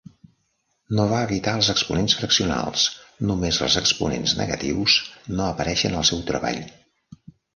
No 0.99 1.03
va 1.09 1.17
evitar 1.25 1.51
els 1.57 1.67
exponents 1.73 2.15
fraccionals; 2.21 2.85
només 3.31 3.59
els 3.67 3.77
exponents 3.83 4.35
negatius 4.41 4.97
no 5.41 5.47
apareixen 5.49 5.99
al 5.99 6.09
seu 6.13 6.25
treball. 6.33 6.61